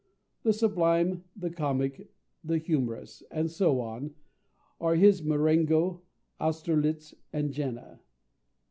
The 0.41 0.51
Sublime, 0.51 1.25
the 1.35 1.51
Comic, 1.51 2.11
the 2.43 2.57
Humorous, 2.57 3.21
and 3.29 3.51
so 3.51 3.79
on, 3.81 4.15
are 4.79 4.95
his 4.95 5.21
Marengo, 5.21 6.01
Austerlitz, 6.39 7.13
and 7.31 7.51
Jena. 7.51 7.99